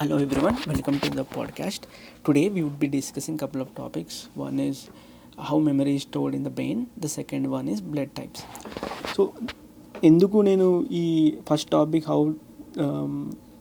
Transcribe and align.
Hello 0.00 0.16
everyone, 0.16 0.56
welcome 0.66 0.98
to 1.00 1.10
the 1.10 1.24
podcast. 1.26 1.82
Today 2.24 2.48
we 2.48 2.62
would 2.62 2.78
be 2.78 2.88
discussing 2.88 3.36
couple 3.36 3.60
of 3.60 3.74
topics. 3.74 4.28
One 4.34 4.58
is 4.58 4.88
how 5.38 5.58
memory 5.58 5.96
is 5.96 6.02
stored 6.02 6.34
in 6.34 6.42
the 6.42 6.50
brain. 6.50 6.88
The 6.96 7.08
second 7.08 7.50
one 7.50 7.68
is 7.68 7.80
blood 7.94 8.10
types. 8.18 8.40
So 9.14 9.24
ఎందుకు 10.10 10.42
నేను 10.48 10.68
ఈ 11.02 11.04
first 11.48 11.70
topic 11.76 12.06
how 12.12 12.20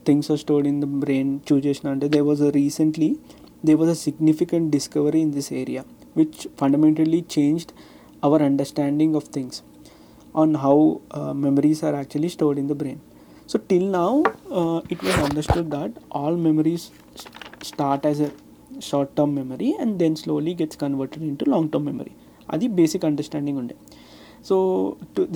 things 0.09 0.29
are 0.35 0.41
stored 0.45 0.67
in 0.71 0.79
the 0.85 0.89
brain 1.03 1.33
choose 1.49 1.63
చేసిన 1.67 1.89
అంటే 1.95 2.09
there 2.15 2.21
was 2.29 2.41
a 2.49 2.53
recently 2.61 3.09
there 3.69 3.75
was 3.81 3.91
a 3.97 3.99
significant 4.07 4.69
discovery 4.77 5.21
in 5.27 5.35
this 5.37 5.51
area 5.61 5.83
which 6.21 6.41
fundamentally 6.63 7.21
changed 7.37 7.73
our 8.29 8.45
understanding 8.49 9.17
of 9.21 9.29
things 9.37 9.61
on 10.35 10.55
how 10.55 11.01
uh, 11.11 11.33
memories 11.33 11.83
are 11.83 11.95
actually 11.95 12.29
stored 12.29 12.57
in 12.57 12.67
the 12.67 12.75
brain. 12.75 13.01
So 13.48 13.58
till 13.60 13.86
now, 13.92 14.22
uh, 14.50 14.80
it 14.90 15.02
was 15.02 15.16
understood 15.18 15.70
that 15.70 15.92
all 16.10 16.36
memories 16.38 16.82
s- 17.16 17.26
start 17.62 18.04
as 18.04 18.20
a 18.20 18.30
short-term 18.80 19.34
memory 19.34 19.70
and 19.80 19.98
then 19.98 20.16
slowly 20.16 20.54
gets 20.54 20.76
converted 20.76 21.22
into 21.22 21.44
long-term 21.54 21.84
memory. 21.84 22.14
అది 22.48 22.66
basic 22.78 23.04
understanding 23.04 23.58
ఉండే. 23.58 23.74
So 24.44 24.56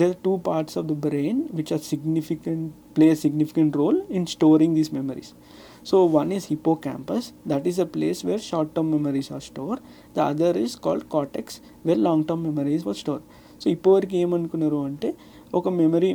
there 0.01 0.15
two 0.25 0.37
parts 0.47 0.77
of 0.77 0.85
the 0.85 0.93
brain 1.05 1.43
which 1.53 1.71
are 1.73 1.81
significant 1.89 2.67
play 2.97 3.15
significant 3.15 3.75
role 3.77 4.01
in 4.11 4.25
storing 4.25 4.75
these 4.75 4.93
memories 4.93 5.31
so 5.85 6.05
one 6.15 6.33
is 6.33 6.45
hippocampus 6.85 7.27
that 7.47 7.67
is 7.71 7.79
a 7.79 7.87
place 7.95 8.25
where 8.25 8.41
short 8.41 8.71
term 8.75 8.91
memories 8.91 9.31
are 9.31 9.43
store 9.49 9.79
the 10.17 10.19
other 10.31 10.57
is 10.57 10.75
called 10.85 11.05
cortex 11.13 11.57
where 11.85 12.01
long 12.07 12.25
term 12.25 12.43
memories 12.43 12.85
were 12.87 12.97
store 12.97 13.21
so 13.63 13.69
ఇప్పటివరకు 13.69 14.15
ఏమనుకున్నారు 14.23 14.81
అంటే 14.89 15.11
ఒక 15.53 15.69
memory 15.81 16.11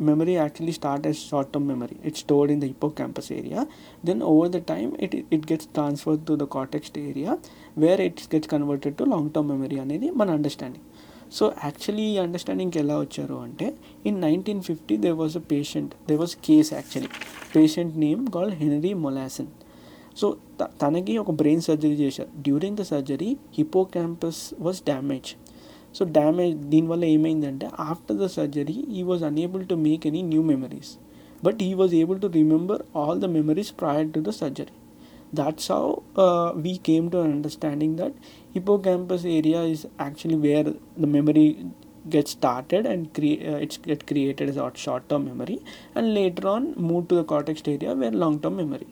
memory 0.00 0.34
actually 0.34 0.74
start 0.76 1.06
as 1.06 1.18
short 1.24 1.50
term 1.52 1.66
memory 1.68 1.96
it's 2.04 2.22
stored 2.22 2.52
in 2.52 2.60
the 2.60 2.68
hippocampus 2.96 3.28
area 3.34 3.60
then 4.04 4.22
over 4.28 4.50
the 4.50 4.60
time 4.68 4.90
it 5.04 5.14
it 5.30 5.46
gets 5.50 5.68
transfer 5.74 6.18
to 6.26 6.34
the 6.36 6.48
cortex 6.54 6.96
area 7.04 7.32
where 7.76 8.02
it's 8.06 8.28
gets 8.32 8.50
converted 8.52 8.96
to 8.96 9.06
long 9.10 9.30
term 9.34 9.50
memory 9.52 9.78
అనేది 9.80 10.10
మన 10.16 10.28
understanding 10.36 10.86
so 11.32 11.46
actually 11.64 12.04
ఈ 12.06 12.18
అండర్స్టాండింగ్కి 12.18 12.78
ఎలా 12.78 12.98
వచ్చారు 13.00 13.36
అంటే 13.40 13.66
in 14.04 14.20
nineteen 14.20 14.62
fifty 14.62 14.96
there 14.98 15.10
was 15.18 15.36
a 15.36 15.44
patient 15.50 15.92
there 16.08 16.16
was 16.16 16.36
case 16.44 16.72
actually 16.72 17.10
patient 17.54 17.94
name 17.98 18.26
call 18.28 18.52
Henry 18.54 18.94
Molaison 19.00 19.50
so 20.16 20.26
త- 20.58 20.70
తనకి 20.80 21.18
ఒక 21.18 21.30
బ్రెయిన్ 21.36 21.62
సర్జరీ 21.62 21.96
చేశారు. 21.96 22.30
During 22.42 22.76
the 22.76 22.84
surgery 22.88 23.28
hippocampus 23.92 24.54
was 24.60 24.80
damage 24.84 25.30
so 25.94 26.04
damage 26.04 26.56
దీనివల్ల 26.56 27.04
ఏమైందంటే 27.04 27.70
after 27.80 28.16
the 28.16 28.26
surgery 28.26 28.76
he 28.90 29.02
was 29.02 29.24
unable 29.24 29.66
to 29.66 29.74
make 29.74 30.06
any 30.06 30.22
new 30.22 30.42
memories 30.42 30.92
but 31.44 31.62
he 31.62 31.74
was 31.74 31.94
able 31.94 32.20
to 32.20 32.26
remember 32.26 32.82
all 32.96 33.20
the 33.20 33.24
memories 33.24 33.72
prior 33.80 34.10
to 34.10 34.20
the 34.20 34.30
surgery 34.30 34.74
that's 35.34 35.72
how 35.72 35.84
we 36.56 36.72
came 36.82 37.10
to 37.10 37.16
understanding 37.16 37.96
that 37.96 38.16
hippo 38.54 38.76
campus 38.76 39.26
area 39.26 39.62
is 39.62 39.86
actually 40.00 40.38
where 40.48 40.70
the 41.00 41.08
memory 41.08 41.46
get 42.14 42.28
started 42.28 42.86
and 42.86 43.08
క్రియే 43.08 43.36
it's 43.62 43.80
get 43.88 44.04
created 44.04 44.58
out 44.58 44.78
short 44.78 45.06
term 45.10 45.24
memory 45.24 45.58
and 45.96 46.08
later 46.14 46.46
on 46.46 46.66
move 46.78 47.06
to 47.06 47.14
the 47.14 47.24
cortex 47.24 47.68
area 47.68 47.92
where 47.92 48.14
long 48.14 48.40
term 48.40 48.56
memory 48.56 48.88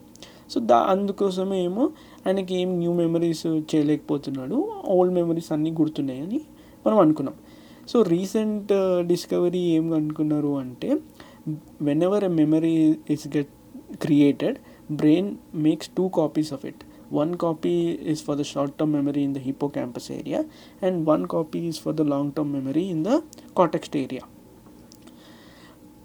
so 0.49 0.59
దా 0.59 0.77
అందుకోసమేమో 0.91 1.83
ఆయనకి 2.27 2.55
ఏం 2.55 2.69
new 2.79 2.93
memories 2.93 3.47
చేయలేకపోతున్నాడు. 3.71 4.57
Old 4.87 5.13
memories 5.13 5.51
అన్నీ 5.51 5.71
గుర్తున్నాయని 5.71 6.39
మనం 6.85 6.97
అనుకున్నాం. 6.99 7.35
So 7.91 8.01
recent 8.01 8.71
discovery 9.07 9.59
ఏం 9.77 9.93
అనుకున్నారు 9.93 10.57
అంటే 10.57 10.89
whenever 12.03 12.23
a 12.23 12.27
memory 12.27 12.75
is 13.09 13.27
get 13.27 13.53
created 14.01 14.57
brain 14.91 15.29
makes 15.55 15.89
two 15.97 16.07
copies 16.07 16.53
of 16.53 16.65
it 16.65 16.81
one 17.13 17.35
copy 17.35 17.73
is 18.13 18.23
for 18.23 18.37
the 18.37 18.41
short 18.41 18.73
term 18.79 18.93
memory 18.93 19.21
in 19.23 19.33
the 19.33 19.37
hippocampus 19.67 20.11
area 20.11 20.39
and 20.83 21.09
one 21.09 21.27
copy 21.27 21.59
is 21.59 21.79
for 21.79 21.95
the 21.95 22.01
long 22.01 22.31
term 22.33 22.51
memory 22.53 22.81
in 22.81 23.03
the 23.03 23.21
cortex 23.57 23.97
area 23.97 24.23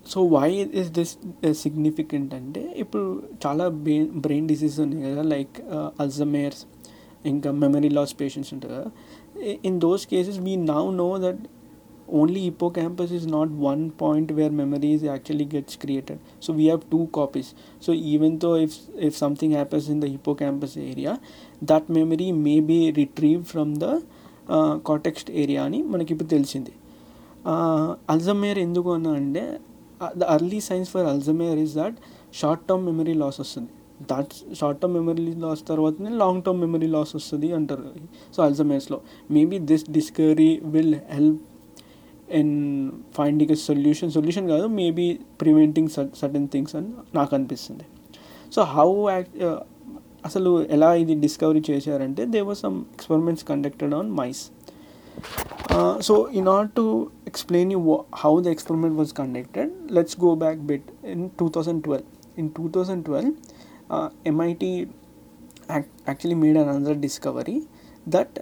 so 0.07 0.21
why 0.27 0.49
is 0.55 0.91
this 0.91 1.13
significant 1.53 2.35
అంటే 2.35 2.75
ఇప్పుడు 2.77 3.05
చాలా 3.47 3.69
brain 3.69 4.09
brain 4.21 4.49
diseases 4.49 4.81
ఉన్నాయి 4.81 5.05
కదా 5.05 5.23
like 5.23 5.61
అల్జమేర్స్ 6.01 6.63
ఇంకా 7.33 7.51
memory 7.65 7.91
loss 7.99 8.15
patients 8.21 8.51
ఉంటారు 8.55 8.75
కదా. 8.79 8.91
In 9.69 9.77
those 9.85 10.05
cases 10.13 10.41
me 10.47 10.55
now 10.73 10.83
know 11.03 11.09
that 11.25 11.43
only 12.21 12.41
hippocampus 12.79 13.13
is 13.19 13.27
not 13.35 13.53
one 13.67 13.83
point 14.03 14.31
where 14.39 14.55
memories 14.63 15.05
actually 15.11 15.47
gets 15.55 15.79
created 15.85 16.21
so 16.45 16.53
we 16.59 16.65
have 16.69 16.83
two 16.95 17.01
copies 17.19 17.51
so 17.85 17.93
even though 18.13 18.51
if 18.65 18.77
if 19.09 19.17
something 19.25 19.55
happens 19.59 19.89
in 19.95 20.01
the 20.05 20.09
hippocampus 20.43 20.77
area 20.91 21.13
that 21.71 21.89
memory 21.99 22.29
may 22.47 22.57
be 22.71 22.79
retrieve 23.01 23.43
from 23.53 23.73
the 23.85 23.89
cortex 24.91 25.31
area 25.43 25.63
అని 25.69 25.79
మనకి 25.93 26.13
ఇప్పుడు 26.15 26.31
తెలిసింది. 26.37 26.75
Alzheimer 28.15 28.59
ఎందుకు 28.67 28.91
అన్నా 28.97 29.13
అంటే 29.21 29.45
the 30.21 30.29
early 30.35 30.61
signs 30.69 30.91
for 30.95 31.07
Alzheimer 31.15 31.59
is 31.65 31.75
that 31.81 31.97
short 32.41 32.63
term 32.69 32.85
memory 32.91 33.15
loss 33.23 33.39
వస్తుంది. 33.45 33.73
That 34.13 34.33
short 34.61 34.79
term 34.83 34.95
memory 34.99 35.25
loss 35.45 35.63
తర్వాతనే 35.71 36.13
long 36.23 36.43
term 36.47 36.61
memory 36.65 36.89
loss 36.97 37.13
వస్తుంది 37.19 37.51
అంటారు. 37.59 37.85
So 38.35 38.39
అల్జమేస్లో 38.49 38.99
maybe 39.37 39.59
this 39.71 39.87
discovery 39.99 40.51
will 40.75 40.97
help 41.17 41.43
in 42.41 42.55
finding 43.19 43.53
a 43.57 43.59
solution 43.69 44.13
solution 44.19 44.47
కాదు 44.55 44.67
maybe 44.81 45.07
preventing 45.43 45.91
certain 46.23 46.49
things 46.55 46.77
అని 46.81 46.91
నాకు 47.19 47.33
అనిపిస్తుంది. 47.39 47.87
So 48.55 48.63
how 48.77 48.89
అసలు 50.29 50.51
ఎలా 50.75 50.89
ఇది 51.01 51.15
డిస్కవరీ 51.23 51.61
చేశారంటే 51.69 52.23
there 52.35 52.41
were 52.49 52.59
some 52.65 52.77
experiments 52.95 53.45
conducted 53.51 53.95
on 53.99 54.11
mice 54.21 54.43
so 56.07 56.15
in 56.39 56.49
are 56.55 56.69
to 56.79 56.85
explain 57.31 57.71
you 57.75 57.81
how 58.23 58.33
the 58.47 58.49
experiment 58.57 58.97
was 59.01 59.13
conducted 59.21 59.73
let's 59.97 60.17
go 60.25 60.31
back 60.45 60.61
bit 60.71 60.87
in 61.13 61.25
two 61.41 61.47
thousand 61.57 61.83
twelve 61.87 62.09
in 62.43 62.49
two 62.59 62.65
thousand 62.77 63.05
twelve 63.09 63.33
MIT 64.27 64.89
actually 65.71 66.35
made 66.35 66.59
an 66.59 66.69
another 66.69 66.97
discovery 66.97 67.63
that 68.09 68.39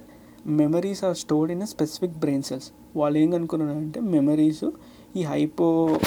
memories 0.47 1.03
are 1.03 1.17
stored 1.17 1.51
in 1.51 1.67
specific 1.67 2.13
brain 2.13 2.43
cells 2.43 2.71
వాళ్ళు 2.95 3.19
ఏం 3.19 3.33
అనుకున్నారంటే 3.33 3.99
memories 3.99 4.69
ఈ 5.15 5.23
hypo 5.23 5.99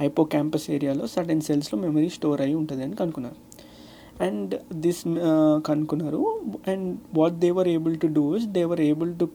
hypo 0.00 0.24
campus 0.24 0.70
ఏరియాలో 0.70 1.06
certain 1.06 1.40
సెల్స్లో 1.40 1.80
memory 1.80 2.08
store 2.08 2.40
అయి 2.40 2.54
ఉంటుంది 2.54 2.84
అని 2.84 2.96
కనుక్కున్నారు. 2.96 3.36
అండ్ 4.22 4.60
దిస్ 4.74 5.02
కనుక్కున్నారు. 5.66 6.40
And 6.66 6.98
what 7.14 7.34
they were 7.34 7.68
able 7.68 8.00
to 8.00 8.06
do 8.06 8.36
is 8.36 8.46
they were 8.46 8.80
able 8.80 9.18
to 9.18 9.28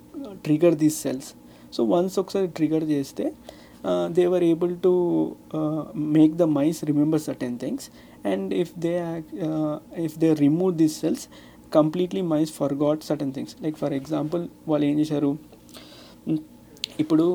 trigger 0.45 0.75
these 0.75 1.01
cells 1.01 1.33
so 1.73 1.83
once 1.83 2.19
ఒకసారి 2.19 2.47
ట్రిగర్ 2.47 2.83
చేస్తే 2.83 3.33
they 4.17 4.23
were 4.33 4.45
able 4.51 4.73
to 4.85 4.93
make 6.17 6.33
the 6.41 6.47
mice 6.57 6.79
remember 6.91 7.23
certain 7.27 7.55
things 7.63 7.87
and 8.31 8.49
if 8.63 8.73
they 8.85 8.93
if 10.07 10.17
they 10.23 10.29
remove 10.45 10.73
this 10.81 10.97
cells 11.03 11.25
completely 11.77 12.21
mice 12.33 12.51
forgot 12.83 13.03
certain 13.09 13.33
things 13.35 13.55
like 13.63 13.77
for 13.83 13.93
example 13.99 14.43
వాళ్ళు 14.71 14.85
ఏం 14.89 14.95
చేశారు? 15.01 15.31
ఇప్పుడు 17.03 17.25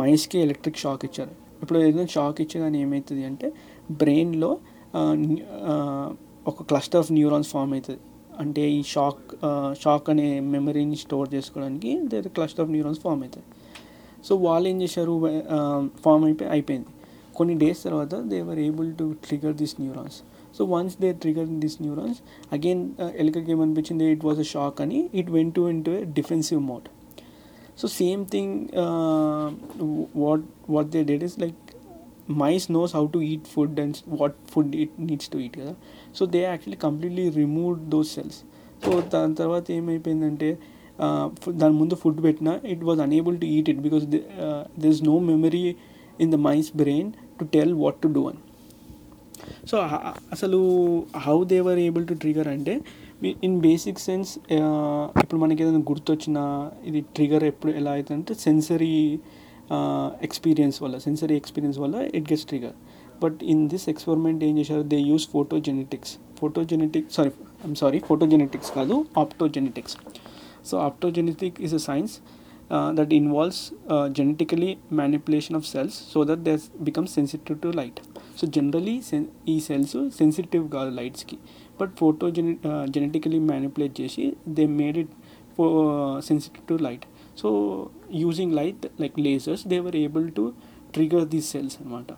మైస్కి 0.00 0.38
electric 0.46 0.78
shock 0.84 1.02
ఇచ్చారు. 1.08 1.32
ఇప్పుడు 1.62 1.78
ఏదైనా 1.86 2.06
shock 2.14 2.38
ఇచ్చేదాన్ని 2.44 2.78
ఏమవుతుంది 2.84 3.24
అంటే 3.30 3.48
బ్రెయిన్లో 4.02 4.50
ఒక 6.50 6.62
క్లస్టర్ 6.70 7.00
ఆఫ్ 7.00 7.10
న్యూరాన్స్ 7.18 7.50
ఫామ్ 7.54 7.72
అవుతుంది. 7.76 8.00
అంటే 8.42 8.62
ఈ 8.76 8.78
షాక్ 8.92 9.24
షాక్ 9.82 10.06
అనే 10.12 10.28
మెమరీని 10.54 10.96
స్టోర్ 11.02 11.28
చేసుకోవడానికి 11.34 11.90
the 12.12 12.20
cluster 12.36 12.62
of 12.64 12.72
neurons 12.76 13.00
form 13.04 13.22
అవుతుంది. 13.24 13.46
సో 14.26 14.32
వాళ్ళు 14.46 14.66
ఏం 14.72 14.78
చేశారు? 14.82 15.14
ఫామ్ 16.04 16.24
అయిపోయి 16.28 16.50
అయిపోయింది. 16.56 16.88
కొన్ని 17.38 17.54
డేస్ 17.62 17.80
తర్వాత 17.86 18.14
they 18.32 18.38
were 18.48 18.60
able 18.66 18.90
to 19.00 19.04
trigger 19.26 19.54
this 19.62 19.74
neurons 19.82 20.16
so 20.56 20.62
once 20.72 20.96
they 21.02 21.10
trigger 21.22 21.48
this 21.62 21.76
neurons 21.82 22.18
again 22.56 22.82
ఎలకకి 23.22 23.50
ఏమనిపించింది? 23.56 24.06
ఇట్ 24.16 24.24
వాజ్ 24.28 24.40
అ 24.46 24.48
షాక్ 24.54 24.80
అని 24.84 24.98
it 25.20 25.30
went 25.36 25.52
to 25.58 25.62
into 25.74 25.92
a 26.00 26.02
defensive 26.18 26.60
mode 26.72 26.88
so 27.80 27.88
same 28.00 28.22
thing 28.34 28.54
what 30.24 30.44
what 30.74 30.90
they 30.96 31.02
did 31.10 31.24
is 31.28 31.36
like 31.44 31.58
mice 32.40 32.66
knows 32.72 32.90
how 32.96 33.04
to 33.14 33.20
eat 33.30 33.46
food 33.54 33.78
and 33.84 33.96
what 34.20 34.36
food 34.52 34.74
it 34.82 34.92
needs 35.08 35.30
to 35.32 35.38
eat 35.44 35.56
కదా? 35.62 35.72
So 36.18 36.22
they 36.34 36.40
actually 36.50 36.78
completely 36.86 37.24
remove 37.40 37.72
those 37.94 38.10
cells 38.16 38.38
so 38.84 38.92
దాని 39.14 39.34
తర్వాత 39.40 39.66
ఏమైపోయిందంటే 39.78 40.48
దాని 41.60 41.74
ముందు 41.74 41.94
food 41.94 42.20
పెట్టినా 42.24 42.60
it 42.64 42.84
was 42.84 43.00
unable 43.00 43.36
to 43.38 43.46
eat 43.56 43.68
it 43.70 43.80
because 43.80 44.04
there 44.04 44.90
is 44.94 45.02
no 45.02 45.18
memory 45.30 45.64
in 46.20 46.32
the 46.32 46.38
mice 46.48 46.70
brain 46.76 47.10
to 47.40 47.44
tell 47.54 47.74
what 47.74 47.98
to 48.02 48.08
do 48.08 48.24
అని. 48.30 48.42
So 49.70 49.76
అసలు 50.34 50.58
how 51.16 51.36
they 51.44 51.60
were 51.60 51.78
able 51.78 52.04
to 52.08 52.14
trigger 52.14 52.48
అంటే 52.48 52.74
in 53.46 53.56
basic 53.60 53.98
sense 53.98 54.30
ఇప్పుడు 55.22 55.40
మనకి 55.40 55.62
ఏదైనా 55.62 55.82
గుర్తొచ్చిన 55.90 56.38
ఇది 56.86 57.00
trigger 57.16 57.44
ఎప్పుడు 57.44 57.72
ఎలా 57.72 57.92
అవుతుందంటే 57.92 58.34
సెన్సరీ 58.46 58.94
ఎక్స్పీరియన్స్ 60.26 60.78
వల్ల 60.82 60.96
సెన్సరీ 60.98 61.36
ఎక్స్పీరియన్స్ 61.42 61.78
వల్ల 61.78 61.96
it 62.18 62.26
gets 62.32 62.46
trigger 62.46 62.74
but 63.22 63.38
in 63.52 63.62
this 63.68 63.88
experiment 63.92 64.40
ఏం 64.44 64.54
చేశారు? 64.58 64.82
They 64.92 64.98
use 65.10 65.26
photogenetics 65.34 66.12
photogenetics 66.40 67.14
sorry 67.16 67.30
I'm 67.66 67.76
sorry 67.82 67.98
photogenetics 68.10 68.70
కాదు 68.78 68.96
optogenetics 69.22 69.96
so 70.64 70.76
optogenetic 70.86 71.58
is 71.66 71.72
a 71.72 71.82
science 71.86 72.12
uh, 72.70 72.90
that 72.92 73.10
involves 73.12 73.58
uh, 73.88 74.06
genetically 74.10 74.70
manipulation 75.00 75.54
of 75.54 75.64
cells 75.66 75.94
so 76.12 76.20
that 76.24 76.40
they 76.46 76.56
become 76.82 77.08
sensitive 77.18 77.58
to 77.60 77.70
light. 77.80 77.98
So 78.38 78.44
generally 78.56 78.94
సెన్ 79.08 79.24
ఈ 79.52 79.56
cells 79.66 79.96
sensitive 80.18 80.64
కాదు 80.74 80.90
లైట్స్కి 80.98 81.36
but 81.80 81.92
photo 82.00 82.26
జెనె 82.36 82.54
genetically 82.94 83.38
manipulate 83.50 83.94
చేసి 84.00 84.24
they 84.56 84.64
made 84.78 84.98
it 85.02 85.12
ఫో 85.56 85.64
sensitive 86.28 86.64
to 86.70 86.76
light 86.86 87.04
so 87.40 87.48
using 88.22 88.54
light 88.60 88.84
like 89.02 89.18
lasers 89.26 89.64
they 89.72 89.78
were 89.86 89.98
able 90.04 90.26
to 90.38 90.44
trigger 90.96 91.26
these 91.34 91.50
cells 91.56 91.76
అనమాట 91.82 92.08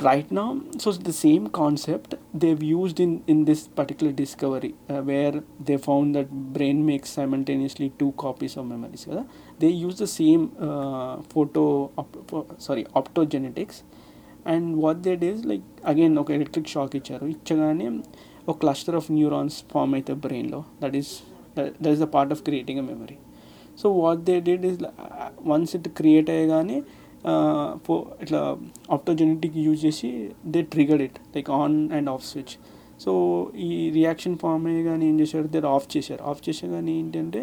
right 0.00 0.30
now 0.30 0.48
so 0.78 0.90
it's 0.90 1.02
the 1.02 1.16
same 1.18 1.44
concept 1.52 2.10
they've 2.34 2.64
used 2.70 2.98
in 2.98 3.12
in 3.26 3.44
this 3.44 3.60
particular 3.78 4.12
discovery 4.14 4.70
uh, 4.88 5.00
where 5.02 5.34
they 5.60 5.76
found 5.78 6.14
that 6.16 6.28
brain 6.52 6.78
makes 6.86 7.10
simultaneously 7.10 7.88
two 8.00 8.10
copies 8.24 8.54
of 8.58 8.66
memories 8.66 9.04
కదా 9.10 9.22
they 9.60 9.72
use 9.86 9.96
the 9.98 10.10
same 10.14 10.44
uh, 10.68 11.12
photo 11.34 11.64
op- 12.02 12.20
pho- 12.30 12.48
sorry 12.68 12.86
optogenetics 13.00 13.78
and 14.46 14.68
what 14.82 15.00
they 15.06 15.12
did 15.22 15.40
like 15.46 15.64
again 15.90 16.14
ఒక 16.20 16.30
electric 16.36 16.68
shock 16.74 16.94
ఇచ్చారు 16.98 17.24
ఇచ్చగానే 17.32 17.86
ఒక 18.48 18.54
cluster 18.62 18.96
of 18.98 19.08
neurons 19.16 19.56
form 19.72 19.94
అవుతాయి 19.96 20.18
బ్రెయిన్లో 20.18 20.60
that 20.82 20.96
is 21.00 21.10
that 21.56 21.88
is 21.92 22.00
the 22.04 22.08
part 22.14 22.32
of 22.34 22.40
creating 22.46 22.80
a 22.82 22.86
memory 22.90 23.16
so 23.80 23.88
what 24.02 24.20
they 24.28 24.36
did 24.48 24.64
is 24.70 24.78
once 25.50 25.74
it 25.78 25.88
create 25.98 26.30
అయ్యగానే 26.36 26.78
ఫో 27.01 27.01
ఇట్లా 28.23 28.41
optogenetic 28.91 29.57
use 29.57 29.85
చేసి 29.85 30.09
they 30.45 30.61
triggered 30.61 31.03
it 31.07 31.19
like 31.35 31.49
on 31.49 31.77
and 31.91 32.09
off 32.09 32.23
switch 32.25 32.55
so 32.99 33.11
ఈ 33.57 33.69
reaction 33.89 34.35
form 34.37 34.65
కానీ 34.85 35.05
ఏం 35.11 35.15
చేశారు? 35.19 35.47
దగ్గర 35.47 35.67
off 35.77 35.87
చేశారు. 35.97 36.21
Off 36.23 36.41
చేసేగానే 36.49 36.93
ఏంటంటే 36.99 37.41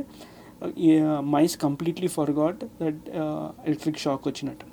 mice 1.34 1.56
completely 1.56 2.08
forgot 2.08 2.64
that 2.82 3.00
electric 3.66 3.98
shock 3.98 4.28
వచ్చినట్టు. 4.28 4.66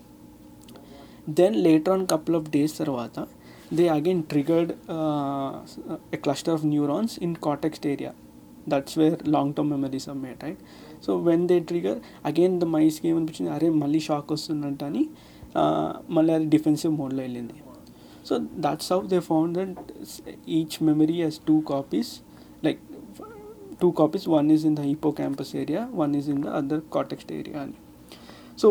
Then 1.30 1.56
later 1.56 1.94
on 1.94 2.06
couple 2.08 2.36
of 2.36 2.50
days 2.50 2.78
తర్వాత 2.78 3.28
they 3.74 3.86
again 3.90 4.24
triggered 4.24 4.72
a 6.14 6.20
cluster 6.26 6.54
of 6.54 6.66
neurons 6.66 7.20
in 7.22 7.36
cortex 7.44 7.88
area 7.88 8.12
that's 8.68 8.98
where 8.98 9.18
long 9.28 9.54
term 9.54 9.70
memories 9.70 10.10
are 10.10 10.18
made 10.18 10.44
right 10.44 10.62
so 11.06 11.12
when 11.28 11.46
they 11.52 11.58
trigger 11.70 12.00
again 12.30 12.56
the 12.64 12.68
మైస్కి 12.76 13.08
ఏమనిపించింది 13.12 13.52
అరే 13.58 13.70
మళ్ళీ 13.84 14.02
shock 14.08 14.32
వస్తుందంట 14.36 14.84
అని 14.84 15.04
మళ్ళీ 16.18 16.32
అది 16.38 16.48
defensive 16.56 16.94
మోడ్లో 17.00 17.22
వెళ్ళింది. 17.28 17.56
So 18.28 18.34
that's 18.66 18.90
how 18.94 19.00
they 19.14 19.20
found 19.32 19.54
that 19.60 19.78
each 20.58 20.78
memory 20.90 21.18
has 21.24 21.40
two 21.48 21.56
copies 21.72 22.12
like 22.66 22.80
two 23.82 23.90
copies 24.00 24.26
one 24.36 24.48
is 24.52 24.66
in 24.66 24.76
the 24.76 24.84
hippocampus 25.20 25.52
area 25.62 25.82
one 26.02 26.14
is 26.20 26.30
in 26.34 26.42
the 26.46 26.54
other 26.60 26.84
cortex 26.96 27.32
area 27.40 27.60
అని 27.66 27.78
సో 28.62 28.70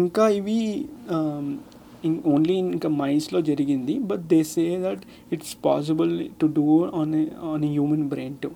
ఇంకా 0.00 0.26
ఇవి 0.40 0.58
ఓన్లీ 2.32 2.54
ఇంకా 2.74 2.88
మైస్లో 3.00 3.40
జరిగింది. 3.48 3.94
But 4.10 4.24
they 4.32 4.38
say 4.52 4.64
that 4.84 5.02
it's 5.34 5.54
possible 5.64 6.12
to 6.40 6.46
do 6.58 6.66
on 7.00 7.14
on 7.52 7.64
human 7.72 8.04
brain 8.12 8.36
to 8.44 8.50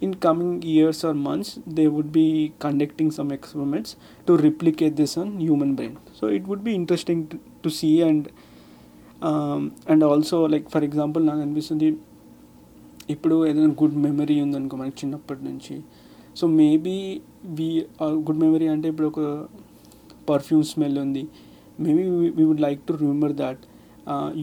in 0.00 0.14
coming 0.16 0.50
years 0.64 0.98
or 1.04 1.14
months 1.28 1.48
they 1.68 1.86
would 1.88 2.10
be 2.12 2.26
conducting 2.58 3.08
some 3.10 3.30
experiments 3.32 3.90
to 4.26 4.36
replicate 4.38 4.94
this 4.96 5.16
on 5.16 5.30
human 5.40 5.74
brain 5.78 5.94
so 6.12 6.26
it 6.28 6.44
would 6.46 6.62
be 6.62 6.74
interesting 6.74 7.26
to, 7.30 7.36
to 7.62 7.70
see 7.70 7.94
and 8.02 8.28
um, 9.22 9.62
and 9.86 10.02
also 10.02 10.38
like 10.54 10.66
for 10.74 10.84
example 10.84 11.22
నాకు 11.28 11.40
అనిపిస్తుంది 11.46 11.88
ఇప్పుడు 13.14 13.36
ఏదైనా 13.46 13.72
good 13.80 13.96
memory 14.06 14.36
ఉందనుకో 14.44 14.76
మనకి 14.76 14.96
చిన్నప్పటి 15.02 15.42
నుంచి 15.48 15.76
so 16.38 16.46
maybe 16.60 16.96
we 17.58 17.68
good 18.26 18.40
memory 18.44 18.66
అంటే 18.74 18.86
ఇప్పుడు 18.92 19.08
ఒక 19.12 19.20
పర్ఫ్యూమ్ 20.30 20.64
స్మెల్ 20.72 20.98
ఉంది 21.04 21.22
maybe 21.86 22.04
we 22.36 22.44
would 22.50 22.62
like 22.66 22.80
to 22.88 22.94
remember 23.02 23.34
that 23.42 23.62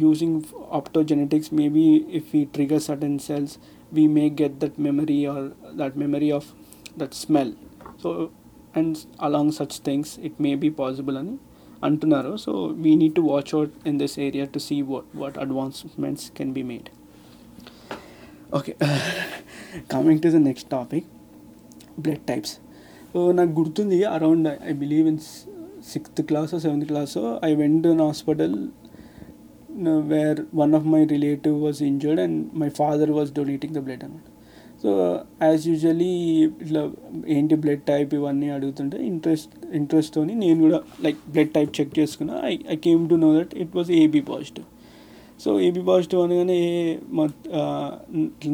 using 0.03 0.39
optogenetics 0.79 1.51
maybe 1.59 1.85
if 2.19 2.27
we 2.33 2.41
trigger 2.55 2.83
certain 2.89 3.17
cells 3.27 3.55
we 3.97 4.05
may 4.17 4.27
get 4.41 4.53
that 4.61 4.75
memory 4.87 5.19
or 5.27 5.41
that 5.81 5.95
memory 6.03 6.31
of 6.39 6.45
that 7.01 7.13
smell. 7.23 7.51
So 8.03 8.09
and 8.79 8.95
along 9.27 9.49
such 9.53 9.75
things 9.87 10.09
it 10.29 10.35
may 10.45 10.55
be 10.63 10.71
possible 10.81 11.17
అని 11.21 11.35
అంటున్నారు. 11.87 12.31
So 12.43 12.51
we 12.83 12.91
need 13.01 13.15
to 13.19 13.23
watch 13.31 13.51
out 13.57 13.73
in 13.89 13.97
this 14.01 14.15
area 14.27 14.45
to 14.55 14.59
see 14.67 14.77
what 14.91 15.09
what 15.21 15.37
advancements 15.45 16.25
can 16.37 16.53
be 16.57 16.63
made 16.71 16.87
okay 18.59 18.73
coming 19.93 20.21
to 20.25 20.29
the 20.37 20.41
next 20.49 20.69
topic 20.77 21.07
blood 22.05 22.23
types 22.31 22.53
so 23.13 23.19
నాకు 23.39 23.53
గుర్తుంది 23.59 23.99
around 24.15 24.47
I 24.71 24.73
believe 24.83 25.07
in 25.11 25.21
sixth 25.93 26.21
class 26.29 26.53
seventh 26.65 26.87
class 26.91 27.15
I 27.49 27.51
went 27.61 27.85
in 27.93 28.01
hospital 28.07 28.55
where 30.13 30.39
one 30.55 30.73
of 30.75 30.85
my 30.85 31.01
relative 31.05 31.57
was 31.63 31.81
injured 31.83 32.21
and 32.21 32.39
my 32.53 32.69
father 32.81 33.11
was 33.11 33.31
donating 33.33 33.75
the 33.77 33.81
blood 33.87 34.03
అనమాట 34.03 34.29
so 34.83 34.91
as 35.43 35.63
usually 35.69 36.11
ఇట్లా 36.63 36.81
ఏంటి 37.27 37.55
blood 37.55 37.83
type 37.91 38.11
ఇవన్నీ 38.13 38.49
అడుగుతుంటే 38.49 38.97
interest 39.11 39.53
ఇంట్రెస్ట్తోని 39.73 40.33
నేను 40.35 40.59
కూడా 40.61 40.79
like 41.05 41.19
blood 41.33 41.51
type 41.53 41.71
check 41.79 41.93
చేసుకున్నా. 41.99 42.35
I 42.51 42.53
I 42.69 42.75
came 42.87 43.03
to 43.09 43.15
know 43.15 43.29
that 43.39 43.53
it 43.63 43.75
was 43.75 43.91
AB 43.91 44.21
positive 44.31 44.67
so 45.43 45.49
AB 45.59 45.81
positive 45.89 46.21
అనగానే 46.25 46.59
మా 47.17 47.23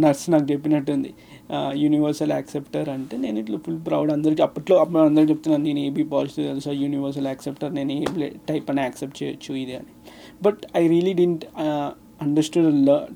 నర్స్ 0.03 0.24
uh, 0.25 0.31
నాకు 0.33 0.47
చెప్పినట్టుంది. 0.51 1.12
Uh, 1.56 1.71
యూనివర్సల్ 1.81 2.33
యాక్సెప్టర్ 2.38 2.89
అంటే 2.89 3.15
నేను 3.17 3.38
ఇట్లా 3.39 3.57
ఫుల్ 3.65 3.79
ప్రౌడ్ 3.88 4.12
అందరికి 4.12 4.41
అప్పట్లో 4.41 4.75
అప్పుడు 4.77 5.00
అందరికి 5.00 5.29
చెప్తున్నాను 5.31 5.63
నేను 5.63 5.79
ఏబీ 5.79 6.03
పాజిటివ్ 6.03 6.47
తెలుసా 6.47 6.71
యూనివర్సల్ 6.71 7.27
యాక్సెప్టర్ 7.27 7.74
నేను 7.74 7.91
ఏ 7.91 8.06
బ్లడ్ 8.15 8.38
టైప్ 8.50 8.69
అని 8.71 8.81
యాక్సెప్ట్ 8.81 9.17
చేయొచ్చు 9.24 9.53
ఇది 9.56 9.75
అని. 9.75 9.91
But 10.41 10.61
I 10.75 10.88
really 10.88 11.13
didn't 11.13 11.43
understood 12.21 12.67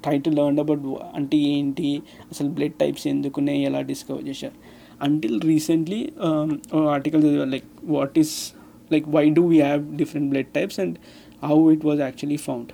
try 0.03 0.17
to 0.19 0.29
learn 0.29 0.59
about 0.59 0.85
అంటే 1.15 1.37
ఏంటి 1.37 1.89
అసలు 2.31 2.49
బ్లడ్ 2.49 2.73
టైప్స్ 2.73 3.07
ఎందుకునే 3.07 3.55
ఎలా 3.63 3.81
డిస్కవర్ 3.81 4.23
చేశారు. 4.27 4.57
Until 5.01 5.41
recently 5.41 5.99
article 6.95 7.51
like 7.51 7.65
what 7.83 8.19
is 8.19 8.33
like 8.91 9.07
why 9.09 9.29
do 9.29 9.43
we 9.47 9.61
have 9.61 9.97
different 9.97 10.29
blood 10.29 10.51
types 10.53 10.79
and 10.79 10.95
how 11.43 11.71
it 11.71 11.85
was 11.85 11.99
actually 11.99 12.37
found 12.37 12.71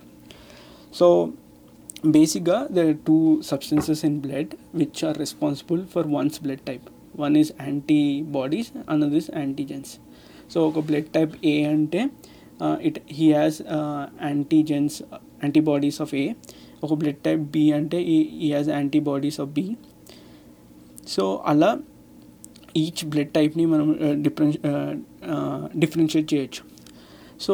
so 0.94 1.08
బేసిక్గా 2.06 2.68
there 2.72 2.88
are 2.88 2.98
two 3.08 3.18
substances 3.42 4.06
in 4.06 4.20
blood 4.20 4.52
which 4.76 5.06
are 5.06 5.18
responsible 5.18 5.82
for 5.86 6.08
one's 6.08 6.40
blood 6.44 6.64
type 6.66 6.86
one 7.20 7.36
is 7.38 7.52
antibodies 7.68 8.72
another 8.90 9.18
is 9.18 9.30
antigens 9.36 9.92
so 10.54 10.68
ఒక 10.68 10.80
blood 10.80 11.10
type 11.14 11.34
A 11.46 11.64
అంటే 11.66 12.02
it 12.88 13.00
he 13.18 13.28
has 13.34 13.60
antigens 14.30 14.98
antibodies 15.44 16.00
of 16.06 16.14
A 16.24 16.26
ఒక 16.86 16.94
blood 17.02 17.22
type 17.28 17.44
B 17.56 17.64
అంటే 17.80 18.00
he 18.44 18.48
has 18.54 18.70
antibodies 18.80 19.40
of 19.46 19.52
B 19.60 19.66
so 21.14 21.24
అలా 21.52 21.72
each 22.82 23.02
blood 23.12 23.32
టైప్ని 23.38 23.64
మనం 23.74 23.88
difference 24.26 24.58
differentiate 25.84 26.28
చేయొచ్చు. 26.34 26.62
So 27.46 27.54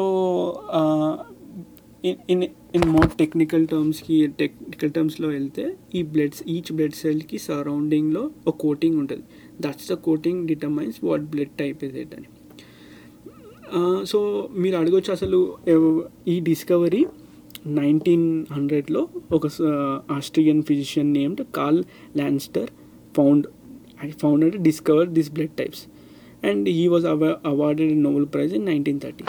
in 2.34 2.44
in 2.78 2.88
more 2.96 3.10
technical 3.22 3.66
టర్మ్స్కి 3.72 4.18
technical 4.42 4.92
టర్మ్స్లో 4.96 5.28
వెళ్తే 5.28 5.66
ఈ 5.98 6.02
బ్లడ్స్ 6.14 6.42
ఈచ్ 6.56 6.72
బ్లడ్ 6.78 6.98
సెల్కి 7.02 7.38
సరౌండింగ్లో 7.48 8.24
ఒక 8.48 8.56
కోటింగ్ 8.66 8.98
ఉంటుంది. 9.02 9.26
That's 9.62 9.88
the 9.92 9.96
coating 10.08 10.42
determines 10.52 11.00
what 11.08 11.26
blood 11.34 11.54
type 11.62 11.80
is 11.88 11.96
it 12.04 12.14
అని. 12.18 12.30
సో 14.06 14.50
మీరు 14.52 14.76
అడగొచ్చు 14.76 15.12
అసలు 15.12 15.40
ఈ 16.28 16.40
డిస్కవరీ 16.40 17.06
నైన్టీన్ 17.68 18.46
హండ్రెడ్లో 18.52 19.08
ఒక 19.32 19.48
Austrian 20.12 20.64
physician 20.64 21.14
named 21.14 21.42
Karl 21.56 21.84
Landsteiner 22.18 22.70
found 23.18 23.48
founded 24.20 24.64
discover 24.64 25.10
this 25.10 25.32
blood 25.32 25.56
types 25.58 25.84
and 26.46 26.70
he 26.70 26.88
was 26.88 27.06
అవ 27.06 27.26
awarded 27.46 28.04
Nobel 28.04 28.28
prize 28.28 28.54
in 28.54 28.66
nineteen 28.66 29.00
thirty 29.00 29.26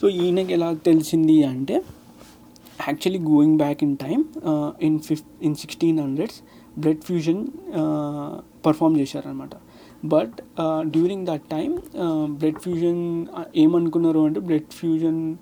so 0.00 0.08
ఈయనకి 0.08 0.52
ఎలా 0.52 0.72
తెలిసింది 0.72 1.44
అంటే 1.44 1.82
actually 2.88 3.20
going 3.30 3.58
back 3.58 3.82
in 3.82 3.96
time 3.96 4.24
in 4.82 4.98
fif 4.98 5.22
in 5.42 5.54
sixteen 5.54 5.98
hundreds 6.00 6.38
blood 6.78 7.00
fusion 7.00 7.46
perform 8.66 9.00
చేశారనమాట 9.00 9.54
but 10.04 10.36
during 10.80 11.26
that 11.26 11.42
time 11.50 11.78
blood 12.26 12.58
fusion 12.58 13.26
ఏమనుకున్నారు 13.56 14.20
అంటే 14.20 14.40
blood 14.40 14.70
fusion 14.70 15.36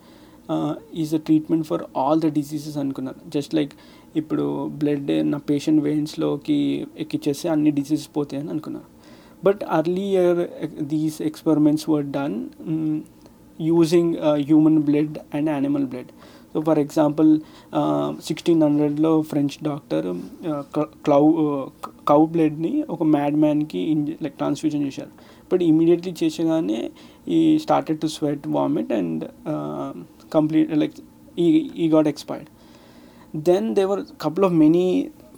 is 0.95 1.15
a 1.15 1.19
treatment 1.19 1.67
for 1.67 1.83
all 1.97 2.21
the 2.21 2.27
diseases 2.33 2.77
అనుకున్నారు. 2.77 3.17
Just 3.29 3.55
like 3.55 3.73
ఇప్పుడు 4.17 4.67
blood 4.67 5.31
నా 5.31 5.39
patient 5.39 5.83
వెయిన్స్లోకి 5.83 6.87
ఎక్కిచ్చేస్తే 6.99 7.49
అన్ని 7.49 7.71
diseases 7.71 8.17
పోతాయని 8.17 8.51
అనుకున్నారు. 8.51 8.87
But 9.45 9.65
earlier 9.65 10.49
these 10.83 11.23
experiments 11.23 11.91
were 11.91 12.05
done 12.05 12.37
using 13.61 14.17
human 14.17 14.79
blood 14.79 15.19
and 15.35 15.51
animal 15.51 15.87
blood 15.87 16.11
so 16.55 16.61
for 16.61 16.79
example 16.79 17.41
sixteen 18.23 18.63
హండ్రెడ్లో 18.63 19.23
ఫ్రెంచ్ 19.23 19.57
డాక్టర్ 19.63 20.07
క్లౌ 21.05 21.23
కౌ 22.05 22.27
బ్లడ్ని 22.27 22.85
ఒక 22.89 23.03
మ్యాడ్ 23.03 23.37
మ్యాన్కి 23.37 23.79
ఇంజ 23.79 24.11
లైక్ 24.23 24.37
ట్రాన్స్ఫ్యూజన్ 24.37 24.85
చేశారు. 24.87 25.13
But 25.53 25.63
immediately 25.63 26.15
చేసేగానే 26.23 26.91
he 27.29 27.59
started 27.59 28.01
to 28.01 28.07
sweat 28.07 28.49
vomit 28.49 28.93
and 28.93 29.25
complete 30.33 30.73
like 30.77 30.97
he 31.39 31.71
he 31.77 31.89
got 31.89 32.09
expired 32.09 32.49
then 33.37 33.75
there were 33.75 34.01
couple 34.21 34.45
of 34.45 34.53
many 34.53 34.87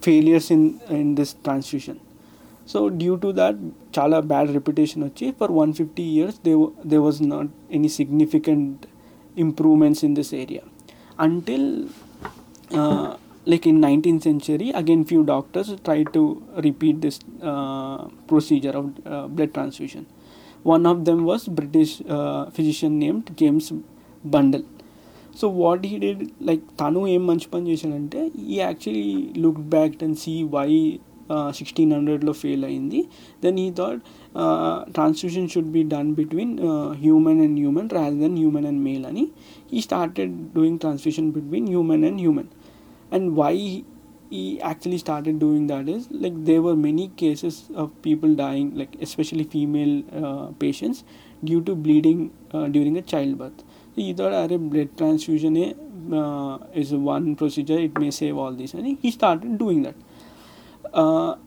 failures 0.02 0.52
in 0.52 0.70
in 0.90 1.14
this 1.14 1.34
transfusion 1.44 2.00
so 2.66 2.88
due 2.88 3.16
to 3.16 3.32
that 3.32 3.56
చాలా 3.98 4.20
bad 4.20 4.50
reputation 4.50 5.04
వచ్చి 5.04 5.30
for 5.30 5.52
one 5.52 5.72
fifty 5.72 6.02
years 6.02 6.36
they 6.44 6.52
they 6.86 6.96
was 6.96 7.22
not 7.28 7.50
any 7.72 7.88
significant 7.88 8.86
improvements 9.38 10.04
in 10.04 10.14
this 10.14 10.34
area 10.34 10.62
until 11.26 11.64
uh, 12.70 13.08
like 13.46 13.66
in 13.66 13.76
19th 13.80 14.22
century 14.22 14.68
again 14.80 15.02
few 15.04 15.22
doctors 15.24 15.68
tried 15.88 16.08
to 16.12 16.22
repeat 16.66 16.96
this 17.00 17.18
uh, 17.42 18.00
procedure 18.30 18.74
of 18.80 18.86
uh, 19.06 19.26
blood 19.28 19.52
transfusion 19.54 20.04
one 20.74 20.84
of 20.86 20.98
them 21.08 21.20
was 21.24 21.48
british 21.60 21.92
uh, 22.08 22.42
physician 22.50 22.94
named 23.04 23.26
james 23.36 23.68
bundle 24.24 24.66
so 25.40 25.46
what 25.60 25.84
he 25.90 25.96
did 25.98 26.22
like 26.48 26.64
తను 26.80 27.00
ఏం 27.14 27.22
మంచి 27.26 27.46
పని 27.52 27.64
చేశాడంటే 27.70 28.20
he 28.46 28.56
actually 28.64 29.12
look 29.42 29.60
back 29.74 29.94
and 30.06 30.16
see 30.22 30.34
why 30.54 30.70
sixteen 31.57 31.91
హండ్రెడ్లో 31.95 32.33
fail 32.41 32.63
అయింది 32.69 32.99
then 33.43 33.57
he 33.63 33.67
thought 33.79 34.01
transfusion 34.97 35.47
should 35.53 35.71
be 35.77 35.81
done 35.93 36.11
between 36.19 36.53
human 37.03 37.41
and 37.45 37.57
human 37.61 37.89
rather 37.97 38.19
than 38.25 38.37
human 38.41 38.67
and 38.71 38.81
male 38.87 39.05
అని 39.11 39.25
he 39.77 39.81
started 39.87 40.35
doing 40.57 40.79
transfusion 40.85 41.29
between 41.37 41.67
human 41.73 42.05
and 42.09 42.21
human 42.25 42.51
and 43.17 43.29
why 43.41 43.55
he 44.29 44.59
actually 44.61 44.97
started 44.97 45.39
doing 45.39 45.67
that 45.67 45.87
is 45.87 46.07
like 46.11 46.33
there 46.45 46.61
were 46.61 46.75
many 46.75 47.07
cases 47.09 47.55
of 47.75 47.89
people 48.01 48.33
dying 48.35 48.75
like 48.75 48.95
especially 49.01 49.43
female 49.43 50.03
uh, 50.21 50.47
patients 50.63 51.03
due 51.43 51.61
to 51.61 51.75
bleeding 51.75 52.31
uh, 52.53 52.67
during 52.67 52.97
a 52.97 53.01
childbirth 53.01 53.59
so 53.93 54.01
he 54.01 54.13
thought 54.13 54.33
are 54.33 54.57
blood 54.57 54.89
transfusion 54.97 55.55
uh, 56.13 56.57
is 56.73 56.93
one 56.93 57.35
procedure 57.35 57.79
it 57.79 57.97
may 57.99 58.11
save 58.11 58.37
all 58.37 58.53
this 58.53 58.73
and 58.73 58.97
he 59.01 59.11
started 59.11 59.57
doing 59.57 59.83
that 59.83 59.95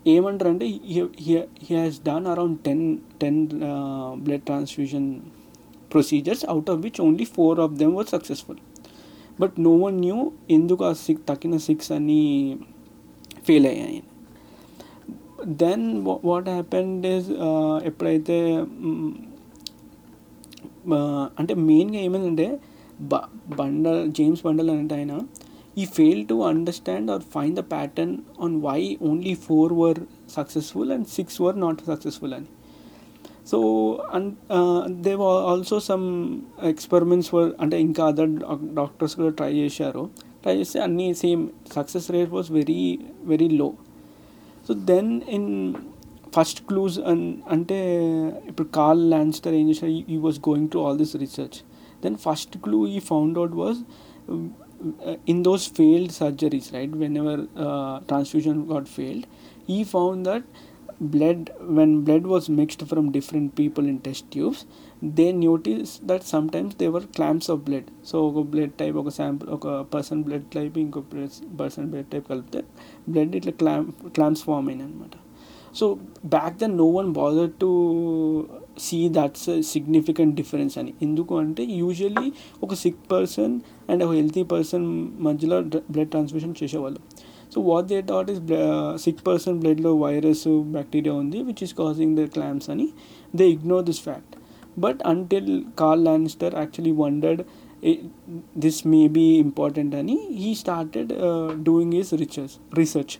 ఏమంటారంటే 0.07 0.65
he 0.65 1.37
has 1.69 2.03
done 2.03 2.27
around 2.27 2.59
ten 2.59 2.97
ten 3.21 3.47
blood 4.15 4.41
transfusion 4.41 5.15
procedures 5.93 6.45
out 6.45 6.69
of 6.69 6.79
which 6.81 7.01
only 7.01 7.25
four 7.25 7.59
of 7.59 7.73
them 7.73 7.95
were 7.95 8.07
successful 8.07 8.57
but 9.39 9.59
no 9.59 9.73
one 9.75 9.95
knew 9.95 10.31
ఎందుకు 10.49 10.85
ఆ 10.85 10.93
six 10.93 11.27
తక్కిన 11.29 11.57
six 11.57 11.91
అని 11.91 12.21
fail 13.45 13.67
అయ్యాయి. 13.67 14.03
Then 15.47 16.05
what 16.25 16.49
happened 16.49 17.05
is 17.05 17.29
ఎప్పుడైతే 17.85 18.55
అంటే 21.39 21.53
మెయిన్గా 21.53 21.99
ఏమైందంటే 21.99 22.59
బ 23.01 23.15
బండల్ 23.59 24.11
జేమ్స్ 24.11 24.41
బండల్ 24.45 24.69
అంటే 24.69 24.95
ఆయన 24.95 25.19
he 25.77 25.85
fail 25.85 26.27
to 26.27 26.33
understand 26.33 27.11
or 27.11 27.21
find 27.21 27.59
the 27.59 27.59
pattern 27.59 28.17
on 28.41 28.61
why 28.61 28.97
only 29.01 29.33
four 29.33 29.73
were 29.73 29.99
successful 30.29 30.91
and 30.91 31.07
six 31.07 31.41
were 31.41 31.59
not 31.59 31.81
successful 31.87 32.33
అని 32.33 32.45
so 33.47 33.59
and 34.13 34.35
they 35.03 35.13
also 35.13 35.79
some 35.79 36.39
experiments 36.63 37.33
were 37.35 37.51
అంటే 37.61 37.81
ఇంకా 37.81 38.05
అదర్ 38.05 38.29
డాక్టర్స్ 38.73 39.15
కూడా 39.15 39.29
try 39.29 39.53
చేశారు. 39.53 40.09
Try 40.43 40.57
చేస్తే 40.57 40.79
అన్నీ 40.79 41.13
same 41.13 41.47
success 41.73 42.11
rate 42.11 42.29
was 42.29 42.51
very 42.51 42.99
very 43.23 43.49
low 43.49 43.73
so 44.67 44.73
then 44.73 45.21
in 45.29 45.73
first 46.35 46.67
clues 46.67 46.99
అన్ 46.99 47.33
అంటే 47.49 47.79
ఇప్పుడు 48.47 48.67
Karl 48.67 49.09
Landsteiner 49.09 49.53
ఏం 49.53 49.69
చేశారు 49.69 49.91
he 49.91 50.17
was 50.17 50.39
going 50.39 50.69
to 50.69 50.79
all 50.79 50.97
this 50.97 51.15
research 51.15 51.59
then 52.03 52.15
first 52.15 52.57
clue 52.57 52.87
he 52.87 52.99
found 52.99 53.37
out 53.37 53.53
was 53.53 53.77
in 55.26 55.42
those 55.42 55.66
failed 55.68 56.10
surgeries, 56.10 56.72
right, 56.72 56.90
whenever 56.90 57.46
uh, 57.56 58.00
transfusion 58.02 58.66
got 58.66 58.86
failed, 58.88 59.26
he 59.66 59.84
found 59.84 60.26
that 60.26 60.44
blood, 61.00 61.50
when 61.60 62.02
blood 62.02 62.26
was 62.26 62.48
mixed 62.48 62.82
from 62.82 63.12
different 63.12 63.54
people 63.54 63.86
in 63.86 63.98
test 63.98 64.30
tubes, 64.30 64.66
they 65.02 65.32
noticed 65.32 66.06
that 66.06 66.24
sometimes 66.24 66.74
there 66.76 66.90
were 66.90 67.02
clamps 67.02 67.48
of 67.48 67.64
blood. 67.64 67.86
So, 68.02 68.16
ఒక 68.30 68.44
blood 68.52 68.74
type 68.80 68.96
ఒక 68.96 69.10
sample 69.18 69.48
ఒక 69.50 69.68
person 69.94 70.22
blood 70.24 70.48
type 70.56 70.76
ఇంకో 70.78 71.00
person 71.60 71.88
blood 71.92 72.10
type 72.14 72.26
కలిపితే 72.32 72.62
blood 73.10 73.36
ఇట్లా 73.40 73.54
clam 73.62 73.86
clamps 74.16 74.44
form 74.48 74.68
అయినాయి 74.72 74.88
అనమాట 74.90 75.16
so 75.78 75.86
back 76.36 76.56
then 76.62 76.74
no 76.76 76.88
one 76.98 77.08
bother 77.20 77.50
to 77.62 77.70
see 78.77 79.09
that's 79.09 79.49
significant 79.61 80.35
difference 80.35 80.77
అని. 80.77 80.93
ఎందుకు 81.01 81.33
అంటే 81.37 81.63
యూజువల్లీ 81.63 82.31
ఒక 82.63 82.73
సిక్ 82.73 83.11
పర్సన్ 83.11 83.59
అండ్ 83.89 84.03
ఒక 84.03 84.11
హెల్తీ 84.11 84.43
పర్సన్ 84.43 84.85
మధ్యలో 85.19 85.61
బ్లడ్ 85.61 86.09
ట్రాన్స్ఫ్యూషన్ 86.09 86.55
చేసేవాళ్ళు. 86.63 86.99
So 87.53 87.61
what 87.61 87.87
they 87.87 88.01
thought 88.01 88.29
is 88.31 88.41
sick 89.01 89.27
person 89.27 89.59
బ్లడ్లో 89.59 89.95
వైరస్ 89.95 90.47
బ్యాక్టీరియా 90.47 91.13
ఉంది 91.13 91.41
which 91.43 91.63
is 91.63 91.73
causing 91.73 92.17
the 92.17 92.25
clumps 92.27 92.69
అని. 92.69 92.89
They 93.35 93.49
ignore 93.49 93.85
this 93.85 94.01
fact 94.01 94.35
but 94.79 95.01
until 95.03 95.63
Karl 95.79 96.05
Landsteiner 96.05 96.55
actually 96.55 96.91
wondered 97.03 97.43
this 98.57 98.87
may 98.87 99.07
be 99.07 99.25
important 99.45 99.95
అని 99.95 100.19
he 100.31 100.55
started 100.55 101.13
doing 101.63 101.93
his 101.93 102.13
research 102.13 102.55
research 102.77 103.15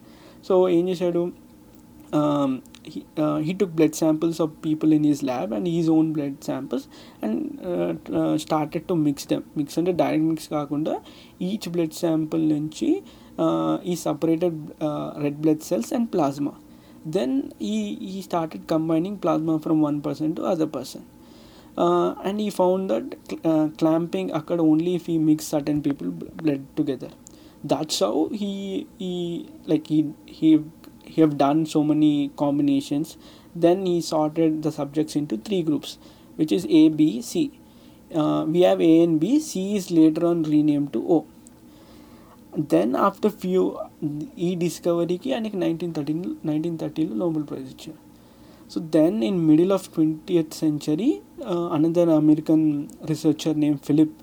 so 0.48 0.70
ఏం 0.70 0.90
చేశాడు? 0.90 1.32
He, 2.86 3.06
uh, 3.18 3.38
he 3.38 3.54
took 3.54 3.76
blood 3.76 3.96
samples 3.96 4.40
of 4.40 4.50
people 4.62 4.92
in 4.92 5.04
his 5.04 5.22
lab 5.24 5.52
and 5.52 5.68
his 5.68 5.88
own 5.90 6.14
blood 6.14 6.44
samples 6.44 6.88
and 7.22 7.60
uh, 7.64 7.94
uh, 8.14 8.38
started 8.38 8.88
to 8.90 8.96
mix 9.06 9.26
them. 9.26 9.44
Mix 9.56 9.78
అంటే 9.80 9.94
direct 10.02 10.28
mix 10.32 10.50
కాకుండా 10.56 10.94
each 11.48 11.68
blood 11.76 11.96
sample 12.02 12.44
నుంచి 12.56 12.90
he 13.92 13.96
separated 14.06 14.60
red 15.26 15.40
blood 15.44 15.64
cells 15.70 15.92
and 15.98 16.10
plasma 16.16 16.54
then 17.18 17.36
he 17.72 17.78
he 18.12 18.22
started 18.28 18.66
combining 18.74 19.18
plasma 19.24 19.56
from 19.66 19.82
one 19.88 20.00
person 20.08 20.36
to 20.38 20.44
other 20.54 20.72
person 20.78 21.08
and 22.30 22.42
he 22.48 22.50
found 22.60 22.88
that 22.94 23.12
clumping 23.82 24.32
అక్కడ 24.42 24.60
only 24.72 24.94
if 25.02 25.10
he 25.16 25.18
mix 25.32 25.50
certain 25.56 25.82
people 25.88 26.12
blood 26.44 26.66
together 26.80 27.16
that's 27.64 28.00
how 28.00 28.30
he 28.30 28.88
he 29.00 29.12
like 29.66 29.88
he 29.88 30.00
he 30.28 30.50
he 31.13 31.21
have 31.21 31.37
done 31.39 31.61
so 31.67 31.83
many 31.85 32.13
combinations 32.37 33.17
then 33.57 33.79
he 33.87 33.97
sorted 34.03 34.63
the 34.67 34.73
subjects 34.73 35.17
into 35.17 35.37
three 35.39 35.63
groups 35.63 35.99
which 36.39 36.53
is 36.53 36.65
a 36.81 36.85
b 36.91 37.23
c 37.23 37.45
uh, 38.11 38.45
we 38.47 38.61
have 38.63 38.81
a 38.83 38.93
and 39.03 39.19
b 39.21 39.39
c 39.41 39.77
is 39.77 39.91
later 39.91 40.25
on 40.27 40.43
renamed 40.45 40.93
to 40.93 41.03
o 41.17 41.19
then 42.73 42.91
after 43.09 43.31
few 43.43 43.65
ఈ 44.47 44.49
డిస్కవరీకి 44.61 45.29
ఆయనకి 45.35 45.57
nineteen 45.63 45.93
thirteen 45.97 46.21
nineteen 46.49 46.77
థర్టీలో 46.83 47.15
Nobel 47.23 47.45
prize 47.49 47.69
ఇచ్చారు 47.73 47.99
so 48.73 48.79
then 48.97 49.17
in 49.29 49.39
middle 49.49 49.73
of 49.77 49.87
twentieth 49.95 50.55
century 50.63 51.09
another 51.77 52.11
American 52.21 52.65
researcher 53.11 53.57
name 53.65 53.79
Philip 53.89 54.17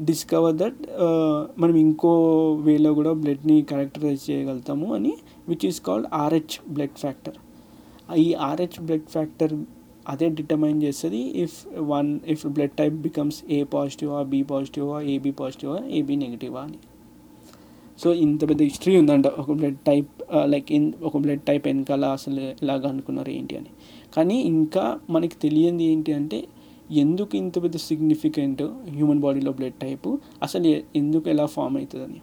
discover 0.00 0.56
that 0.56 0.80
uh, 1.00 1.38
మనం 1.58 1.76
ఇంకో 1.76 2.12
వేలో 2.62 2.90
కూడా 2.94 3.12
బ్లడ్ని 3.12 3.56
characterize 3.62 4.22
చేయగలుగుతాము 4.30 4.86
అని 4.94 5.12
which 5.48 5.66
is 5.66 5.78
called 5.80 6.08
Rh 6.12 6.56
blood 6.68 6.96
factor 6.98 7.36
ఈ 8.24 8.34
ఆర్హెచ్ 8.48 8.78
బ్లడ్ 8.80 9.06
ఫ్యాక్టర్ 9.08 9.54
అదే 10.06 10.26
డిటర్మైన్ 10.28 10.80
చేస్తుంది 10.82 11.20
if 11.44 11.58
one 11.92 12.10
if 12.26 12.42
blood 12.46 12.74
type 12.76 12.96
becomes 13.06 13.38
A 13.50 13.60
పాజిటివా 13.74 14.18
B 14.32 14.40
పాజిటివా 14.42 14.96
ఏబి 15.02 15.32
పాజిటివా 15.40 15.76
ఏబి 15.98 16.16
నెగిటివా 16.16 16.60
అని. 16.60 16.80
సో 17.98 18.08
ఇంత 18.24 18.42
పెద్ద 18.48 18.62
హిస్టరీ 18.62 18.94
ఉందంట. 19.02 19.26
ఒక 19.26 19.52
బ్లడ్ 19.52 19.78
టైప్ 19.86 20.10
లైక్ 20.46 20.72
ఇన్ 20.72 20.92
ఒక 21.02 21.16
బ్లడ్ 21.16 21.40
టైప్ 21.40 21.66
వెనకాల 21.66 22.04
అసలు 22.04 22.40
ఎలాగ 22.64 22.82
అనుకున్నారు 22.86 23.30
ఏంటి 23.30 23.56
అని. 23.56 23.70
కానీ 24.16 24.36
ఇంకా 24.52 24.84
మనకి 25.10 25.36
తెలియంది 25.36 25.84
ఏంటి 25.84 26.12
అంటే 26.12 26.40
ఎందుకు 26.90 27.32
ఇంత 27.36 27.62
పెద్ద 27.62 27.76
సిగ్నిఫికెంట్ 27.76 28.62
హ్యూమన్ 28.94 29.20
బాడీలో 29.20 29.52
బ్లడ్ 29.58 29.78
టైపు 29.82 30.18
అసలు 30.42 30.70
ఎందుకు 30.96 31.28
ఎలా 31.28 31.46
ఫామ్ 31.46 31.76
అవుతుందని. 31.76 32.20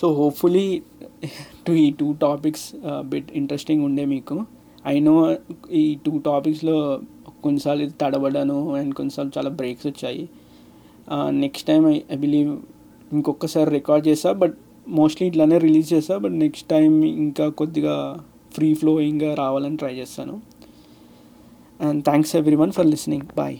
సో 0.00 0.08
హోప్ఫుల్లీ 0.18 0.66
టు 1.66 1.72
ఈ 1.84 1.86
టూ 2.00 2.08
టాపిక్స్ 2.24 2.66
బిట్ 3.12 3.30
ఇంట్రెస్టింగ్ 3.40 3.82
ఉండే 3.84 4.04
మీకు. 4.04 4.36
ఐ 4.86 4.96
నో 5.00 5.14
ఈ 5.72 5.84
టూ 6.04 6.12
టాపిక్స్లో 6.18 6.76
కొన్నిసార్లు 7.44 7.86
తడబడాను 8.02 8.58
అండ్ 8.74 8.92
కొన్నిసార్లు 8.94 9.32
చాలా 9.38 9.50
బ్రేక్స్ 9.60 9.86
వచ్చాయి. 9.86 10.28
Next 11.44 11.66
time 11.66 11.82
I 11.88 11.96
I 12.12 12.16
believe 12.16 12.50
ఇంకొకసారి 13.12 13.70
రికార్డ్ 13.70 14.08
చేస్తా 14.08 14.32
బట్ 14.32 14.56
మోస్ట్లీ 14.88 15.26
ఇట్లానే 15.26 15.58
రిలీజ్ 15.58 15.88
చేస్తా 15.94 16.18
బట్ 16.18 16.32
నెక్స్ట్ 16.32 16.68
టైం 16.68 17.04
ఇంకా 17.04 17.48
కొద్దిగా 17.60 17.94
ఫ్రీ 18.54 18.74
ఫ్లోయింగ్గా 18.74 19.34
రావాలని 19.34 19.76
ట్రై 19.76 19.94
చేస్తాను. 19.94 20.34
And 21.80 22.04
thanks 22.04 22.34
everyone 22.34 22.72
for 22.72 22.84
listening. 22.84 23.30
Bye 23.34 23.56